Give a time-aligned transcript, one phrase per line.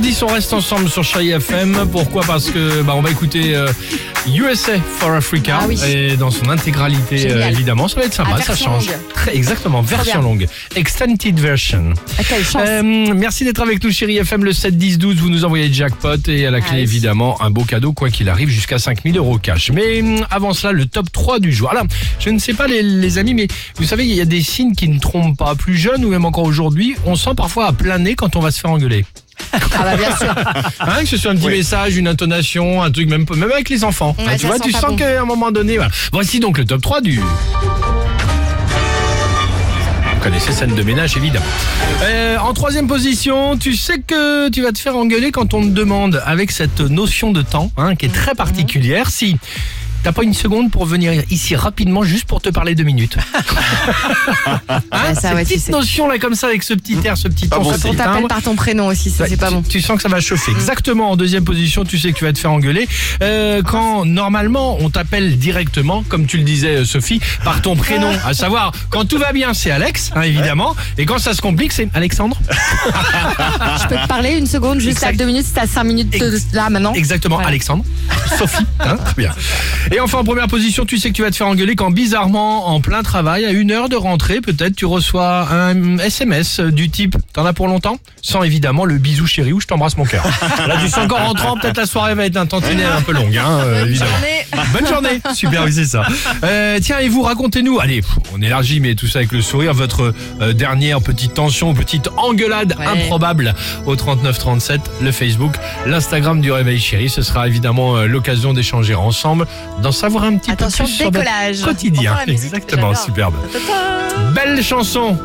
[0.00, 1.86] 8h10, on reste ensemble sur Chai FM.
[1.92, 2.22] Pourquoi?
[2.26, 3.68] Parce que bah, on va écouter euh,
[4.26, 5.78] USA for Africa Ah oui.
[5.86, 7.88] et dans son intégralité euh, évidemment.
[7.88, 8.86] Ça va être sympa, ça change.
[8.88, 8.96] longue.
[9.12, 11.92] Très exactement, version longue, extended version.
[12.18, 12.58] Ah.
[12.58, 12.82] Euh,
[13.14, 15.16] merci d'être avec nous, chérie FM, le 7 10 12.
[15.16, 16.82] Vous nous envoyez jackpot et à la clé, Ah oui.
[16.82, 19.70] évidemment, un beau cadeau, quoi qu'il arrive, jusqu'à 5000 euros cash.
[19.72, 21.70] Mais hum, avant cela, le top 3 du jour.
[21.70, 21.84] Alors,
[22.18, 23.46] je ne sais pas, les, les amis, mais
[23.76, 25.54] vous savez, il y a des signes qui ne trompent pas.
[25.54, 28.50] Plus jeune ou même encore aujourd'hui, on sent parfois à plein nez quand on va
[28.50, 29.04] se faire engueuler.
[29.52, 30.34] Ah bah bien sûr.
[30.80, 33.84] Hein, que ce soit un petit message, une intonation, un truc, même, même avec les
[33.84, 34.14] enfants.
[34.18, 34.96] Ouais, Hein, tu ça vois, sent tu pas sens bon.
[34.96, 35.90] qu'à un moment donné, voilà.
[36.12, 37.20] Voici donc le top 3 du.
[40.14, 41.44] Vous connaissez scène de ménage, évidemment.
[42.04, 45.68] Euh, en troisième position, tu sais que tu vas te faire engueuler quand on te
[45.70, 49.36] demande, avec cette notion de temps, hein, qui est très particulière, si
[50.04, 53.16] t'as pas une seconde pour venir ici rapidement, juste pour te parler deux minutes.
[54.92, 55.72] hein, ça, cette ouais, tu petite sais.
[55.72, 58.42] notion là comme ça, avec ce petit air, ce petit ton, Quand on t'appelle par
[58.42, 59.62] ton prénom aussi, ça c'est pas tu, bon.
[59.62, 60.52] tu sens que ça va chauffer.
[60.52, 61.10] Exactement.
[61.10, 62.88] En deuxième position, tu sais que tu vas te faire engueuler.
[63.22, 68.10] Euh, quand normalement on t'appelle directement, comme tu le disais euh, Sophie, par ton prénom.
[68.24, 70.74] À savoir, quand tout va bien, c'est Alex, hein, évidemment.
[70.98, 72.38] Et quand ça se complique, c'est Alexandre.
[73.82, 76.38] Je peux te parler une seconde, juste à deux minutes, c'est à cinq minutes de-
[76.52, 76.92] là maintenant.
[76.94, 77.48] Exactement, Voilà.
[77.48, 77.84] Alexandre.
[78.38, 78.64] Sophie.
[78.80, 79.32] Hein, très bien.
[79.90, 82.68] Et enfin, en première position, tu sais que tu vas te faire engueuler quand bizarrement,
[82.68, 87.16] en plein travail, à une heure de rentrée, peut-être, tu reçois un SMS du type
[87.32, 87.96] T'en as pour longtemps?
[88.20, 90.24] Sans évidemment le bisou chéri ou je t'embrasse mon cœur.
[90.68, 93.36] Là, tu sais encore rentrant, peut-être la soirée va être un tantinet un peu longue,
[93.36, 94.10] hein, euh, évidemment.
[94.72, 95.20] Bonne journée.
[95.34, 96.04] Super, oui, c'est ça.
[96.44, 98.02] Euh, tiens, et vous, racontez-nous, allez,
[98.34, 102.74] on élargit, mais tout ça avec le sourire, votre euh, dernière petite tension, petite engueulade
[102.78, 102.86] Ouais.
[102.86, 103.54] improbable
[103.86, 105.52] au 3937, le Facebook,
[105.86, 107.08] l'Instagram du Réveil Chéri.
[107.08, 109.46] Ce sera évidemment euh, l'occasion d'échanger ensemble,
[109.82, 111.60] d'en savoir un petit Attention, peu plus sur votre décollage.
[111.62, 112.16] quotidien.
[112.26, 113.34] Musique, Exactement, superbe.
[114.34, 114.62] Belle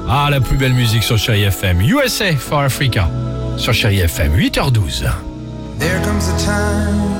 [0.10, 1.80] Ah, la plus belle musique sur Chéri FM.
[1.82, 3.10] USA for Africa
[3.56, 5.06] sur Chéri FM, 8h12.
[5.80, 7.17] There comes time